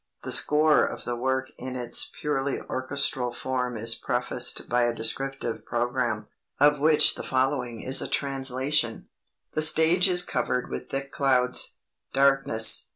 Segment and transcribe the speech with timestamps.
[0.23, 5.63] The score of the work in its purely orchestral form is prefaced by a descriptive
[5.63, 6.27] programme,
[6.59, 9.09] of which the following is a translation:
[9.53, 11.75] "The stage is covered with thick clouds.
[12.13, 12.89] Darkness.